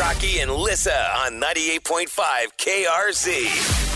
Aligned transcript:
Rocky 0.00 0.40
and 0.40 0.50
Lissa 0.50 0.98
on 1.26 1.42
98.5 1.42 2.08
KRZ. 2.56 3.89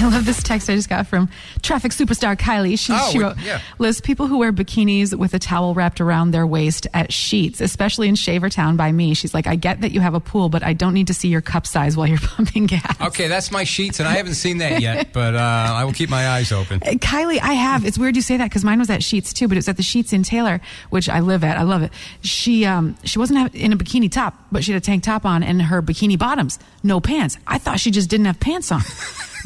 I 0.00 0.08
love 0.10 0.24
this 0.24 0.42
text 0.42 0.70
I 0.70 0.74
just 0.74 0.88
got 0.88 1.06
from 1.06 1.28
traffic 1.62 1.92
superstar 1.92 2.36
Kylie. 2.36 2.78
She, 2.78 2.92
Oh, 2.94 3.10
she 3.12 3.18
wrote, 3.18 3.36
yeah. 3.38 3.60
lists 3.78 4.00
people 4.00 4.26
who 4.26 4.38
wear 4.38 4.52
bikinis 4.52 5.14
with 5.14 5.34
a 5.34 5.38
towel 5.38 5.74
wrapped 5.74 6.00
around 6.00 6.30
their 6.30 6.46
waist 6.46 6.86
at 6.94 7.10
Sheetz, 7.10 7.60
especially 7.60 8.08
in 8.08 8.14
Shavertown 8.14 8.76
by 8.76 8.92
me. 8.92 9.14
She's 9.14 9.34
like, 9.34 9.46
I 9.46 9.56
get 9.56 9.80
that 9.80 9.92
you 9.92 10.00
have 10.00 10.14
a 10.14 10.20
pool, 10.20 10.48
but 10.48 10.62
I 10.62 10.72
don't 10.72 10.94
need 10.94 11.08
to 11.08 11.14
see 11.14 11.28
your 11.28 11.40
cup 11.40 11.66
size 11.66 11.96
while 11.96 12.06
you're 12.06 12.18
pumping 12.22 12.66
gas. 12.66 13.00
Okay, 13.00 13.28
that's 13.28 13.50
my 13.50 13.64
Sheetz, 13.64 13.98
and 13.98 14.08
I 14.08 14.12
haven't 14.12 14.34
seen 14.34 14.58
that 14.58 14.80
yet, 14.80 15.12
but 15.12 15.34
uh, 15.34 15.38
I 15.38 15.84
will 15.84 15.92
keep 15.92 16.10
my 16.10 16.28
eyes 16.28 16.52
open. 16.52 16.80
Uh, 16.82 16.90
Kylie, 16.92 17.40
I 17.42 17.54
have. 17.54 17.84
It's 17.84 17.98
weird 17.98 18.16
you 18.16 18.22
say 18.22 18.36
that 18.36 18.44
because 18.44 18.64
mine 18.64 18.78
was 18.78 18.90
at 18.90 19.00
Sheetz 19.00 19.32
too, 19.32 19.48
but 19.48 19.56
it 19.56 19.58
was 19.58 19.68
at 19.68 19.76
the 19.76 19.82
Sheetz 19.82 20.12
in 20.12 20.22
Taylor, 20.22 20.60
which 20.90 21.08
I 21.08 21.20
live 21.20 21.42
at. 21.44 21.58
I 21.58 21.62
love 21.62 21.82
it. 21.82 21.92
She 22.22 22.64
um 22.64 22.96
she 23.04 23.18
wasn't 23.18 23.54
in 23.54 23.72
a 23.72 23.76
bikini 23.76 24.10
top, 24.10 24.34
but 24.52 24.62
she 24.64 24.72
had 24.72 24.80
a 24.82 24.84
tank 24.84 25.02
top 25.02 25.24
on 25.24 25.42
and 25.42 25.60
her 25.62 25.82
bikini 25.82 26.18
bottoms, 26.18 26.58
no 26.82 27.00
pants. 27.00 27.36
I 27.46 27.58
thought 27.58 27.80
she 27.80 27.90
just 27.90 28.08
didn't 28.08 28.26
have 28.26 28.38
pants 28.40 28.70
on. 28.72 28.80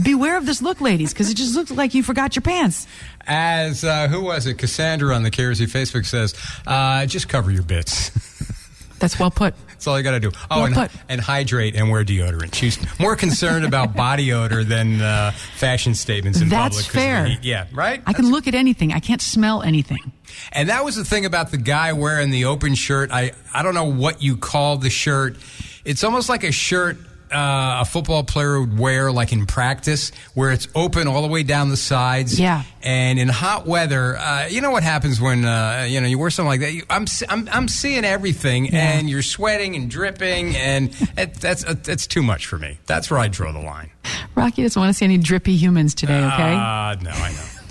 Beware 0.03 0.36
of 0.36 0.47
this 0.47 0.62
look, 0.62 0.81
ladies, 0.81 1.12
because 1.12 1.31
it 1.31 1.34
just 1.34 1.55
looks 1.55 1.70
like 1.70 1.95
you 1.95 2.03
forgot 2.03 2.34
your 2.34 2.42
pants. 2.42 2.86
As 3.27 3.84
uh, 3.84 4.09
who 4.09 4.22
was 4.22 4.47
it? 4.47 4.59
Cassandra 4.59 5.14
on 5.14 5.22
the 5.22 5.31
KRZ 5.31 5.67
Facebook 5.67 6.06
says, 6.06 6.34
uh, 6.67 7.06
just 7.06 7.28
cover 7.28 7.50
your 7.50 7.62
bits. 7.62 8.11
That's 8.98 9.19
well 9.19 9.33
put. 9.33 9.55
That's 9.67 9.89
all 9.89 9.98
you 9.98 10.05
got 10.05 10.12
to 10.12 10.20
do. 10.20 10.31
Oh, 10.48 10.62
Well 10.62 10.78
and, 10.83 10.91
and 11.09 11.20
hydrate 11.20 11.75
and 11.75 11.91
wear 11.91 12.05
deodorant. 12.05 12.55
She's 12.55 12.78
more 13.00 13.17
concerned 13.17 13.64
about 13.64 13.97
body 13.97 14.33
odor 14.33 14.62
than 14.62 15.00
uh, 15.00 15.33
fashion 15.56 15.97
statements 15.97 16.41
in 16.41 16.48
That's 16.48 16.77
public. 16.77 16.87
the 16.87 16.92
fair. 16.92 17.27
Yeah, 17.42 17.66
right? 17.72 18.00
I 18.06 18.12
can 18.12 18.31
look 18.31 18.47
at 18.47 18.55
anything. 18.55 18.92
I 18.92 19.00
can't 19.00 19.20
smell 19.20 19.62
anything. 19.62 20.12
And 20.53 20.69
that 20.69 20.84
was 20.84 20.94
the 20.94 21.05
thing 21.05 21.25
about 21.27 21.50
the 21.50 21.56
guy 21.56 21.92
wearing 21.94 22.31
the 22.31 22.44
open 22.44 22.77
shirt. 22.77 23.11
I, 23.11 23.33
I 23.53 23.64
don't 23.64 23.75
know 23.75 23.87
what 23.91 24.22
you 24.22 24.37
call 24.37 24.77
the 24.77 24.89
shirt. 24.91 25.37
It's 25.84 26.05
almost 26.05 26.28
like 26.28 26.44
a 26.44 26.53
shirt 26.53 26.97
uh, 27.33 27.78
a 27.80 27.84
football 27.84 28.22
player 28.25 28.61
would 28.61 28.78
wear, 28.78 29.11
like 29.12 29.33
in 29.33 29.47
practice, 29.47 30.11
where 30.34 30.50
it's 30.50 30.69
open 30.75 31.06
all 31.08 31.22
the 31.22 31.28
way 31.28 31.42
down 31.42 31.69
the 31.70 31.77
sides. 31.77 32.38
Yeah. 32.38 32.62
And 32.83 33.19
in 33.19 33.28
hot 33.28 33.66
weather, 33.66 34.16
uh, 34.16 34.47
you 34.48 34.60
know 34.60 34.70
what 34.70 34.82
happens 34.82 35.20
when 35.20 35.44
uh, 35.44 35.87
you 35.88 36.00
know 36.00 36.06
you 36.06 36.19
wear 36.19 36.31
something 36.31 36.48
like 36.48 36.60
that. 36.60 36.72
You, 36.72 36.82
I'm, 36.91 37.06
I'm 37.28 37.48
I'm 37.53 37.69
seeing 37.69 38.04
everything, 38.04 38.66
Yeah. 38.66 38.92
and 38.98 39.09
you're 39.09 39.22
sweating 39.22 39.76
and 39.76 39.91
dripping, 39.91 40.56
and 40.56 40.91
it, 41.16 41.34
that's 41.34 41.65
uh, 41.65 41.75
that's 41.82 42.06
too 42.06 42.22
much 42.22 42.47
for 42.47 42.59
me. 42.59 42.78
That's 42.87 43.10
where 43.10 43.21
I 43.21 43.28
draw 43.28 43.53
the 43.53 43.60
line. 43.60 43.91
Rocky 44.34 44.62
doesn't 44.62 44.81
want 44.81 44.91
to 44.91 44.94
see 44.94 45.04
any 45.04 45.19
drippy 45.19 45.54
humans 45.56 45.94
today, 45.94 46.19
okay? 46.25 46.54
Uh, 46.54 46.97
no, 47.03 47.10
I 47.10 47.32
know. 47.32 47.62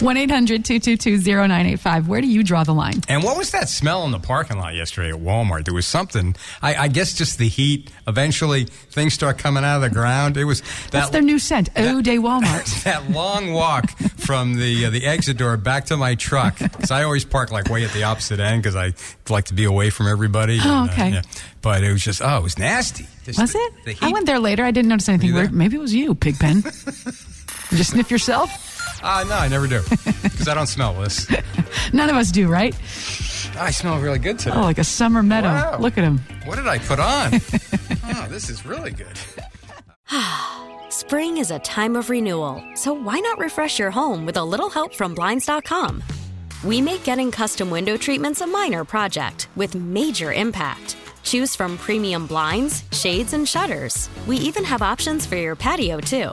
1 0.00 0.16
800 0.16 0.64
222 0.64 1.18
0985. 1.18 2.08
Where 2.08 2.20
do 2.20 2.26
you 2.26 2.42
draw 2.42 2.64
the 2.64 2.74
line? 2.74 3.00
And 3.08 3.22
what 3.22 3.36
was 3.36 3.50
that 3.52 3.68
smell 3.68 4.04
in 4.04 4.10
the 4.10 4.18
parking 4.18 4.58
lot 4.58 4.74
yesterday 4.74 5.10
at 5.10 5.16
Walmart? 5.20 5.64
There 5.64 5.74
was 5.74 5.86
something. 5.86 6.36
I, 6.62 6.74
I 6.74 6.88
guess 6.88 7.14
just 7.14 7.38
the 7.38 7.48
heat. 7.48 7.90
Eventually, 8.06 8.64
things 8.64 9.14
start 9.14 9.38
coming 9.38 9.64
out 9.64 9.76
of 9.76 9.82
the 9.82 9.90
ground. 9.90 10.36
It 10.36 10.44
was 10.44 10.60
that. 10.60 10.90
That's 10.92 11.10
their 11.10 11.22
new 11.22 11.38
scent, 11.38 11.68
Eau 11.76 12.00
de 12.00 12.18
Walmart. 12.18 12.82
that 12.84 13.10
long 13.10 13.52
walk 13.52 13.90
from 14.18 14.54
the 14.54 14.86
uh, 14.86 14.90
the 14.90 15.06
exit 15.06 15.36
door 15.38 15.56
back 15.56 15.86
to 15.86 15.96
my 15.96 16.14
truck 16.14 16.58
because 16.58 16.90
I 16.90 17.04
always 17.04 17.24
park 17.24 17.50
like 17.50 17.68
way 17.68 17.84
at 17.84 17.92
the 17.92 18.04
opposite 18.04 18.40
end 18.40 18.62
because 18.62 18.76
I 18.76 18.92
like 19.32 19.46
to 19.46 19.54
be 19.54 19.64
away 19.64 19.90
from 19.90 20.08
everybody. 20.08 20.58
Oh, 20.62 20.82
And, 20.82 20.90
uh, 20.90 20.92
okay. 20.92 21.10
yeah. 21.10 21.22
But 21.60 21.82
it 21.84 21.92
was 21.92 22.02
just 22.02 22.22
oh, 22.22 22.36
it 22.38 22.42
was 22.42 22.58
nasty. 22.58 23.06
Just 23.24 23.38
Was 23.40 23.52
the- 23.52 23.58
it? 23.58 23.72
The 23.84 23.92
heat. 23.92 24.02
I 24.02 24.10
went 24.12 24.26
there 24.26 24.38
later. 24.38 24.64
I 24.64 24.70
didn't 24.70 24.88
notice 24.88 25.08
anything 25.08 25.34
weird. 25.34 25.52
Maybe 25.52 25.76
it 25.76 25.80
was 25.80 25.92
you, 25.94 26.14
Pigpen. 26.14 26.56
you 26.58 26.62
just 27.76 27.90
sniff 27.90 28.10
yourself? 28.10 28.48
Ah, 29.02 29.24
no, 29.28 29.34
I 29.34 29.48
never 29.48 29.66
do 29.66 29.82
because 30.22 30.48
I 30.48 30.54
don't 30.54 30.66
smell 30.66 30.94
this. 30.94 31.26
None 31.92 32.10
of 32.10 32.16
us 32.16 32.30
do, 32.32 32.48
right? 32.48 32.74
I 33.56 33.70
smell 33.70 33.98
really 34.00 34.18
good 34.18 34.38
today. 34.38 34.56
Oh, 34.56 34.62
like 34.62 34.78
a 34.78 34.84
summer 34.84 35.22
meadow. 35.22 35.48
Wow. 35.48 35.78
Look 35.78 35.98
at 35.98 36.04
him. 36.04 36.20
What 36.44 36.56
did 36.56 36.66
I 36.66 36.78
put 36.78 36.98
on? 36.98 37.34
oh, 38.14 38.26
this 38.28 38.50
is 38.50 38.64
really 38.64 38.90
good. 38.90 39.18
Spring 40.90 41.38
is 41.38 41.50
a 41.50 41.58
time 41.60 41.96
of 41.96 42.10
renewal, 42.10 42.62
so 42.74 42.92
why 42.92 43.18
not 43.20 43.38
refresh 43.38 43.78
your 43.78 43.90
home 43.90 44.26
with 44.26 44.36
a 44.36 44.44
little 44.44 44.70
help 44.70 44.94
from 44.94 45.14
Blinds.com? 45.14 46.02
We 46.64 46.80
make 46.80 47.04
getting 47.04 47.30
custom 47.30 47.70
window 47.70 47.96
treatments 47.96 48.40
a 48.40 48.46
minor 48.46 48.84
project 48.84 49.48
with 49.54 49.74
major 49.74 50.32
impact. 50.32 50.96
Choose 51.22 51.54
from 51.54 51.78
premium 51.78 52.26
blinds, 52.26 52.84
shades, 52.90 53.32
and 53.32 53.46
shutters. 53.48 54.08
We 54.26 54.38
even 54.38 54.64
have 54.64 54.82
options 54.82 55.26
for 55.26 55.36
your 55.36 55.54
patio, 55.54 56.00
too. 56.00 56.32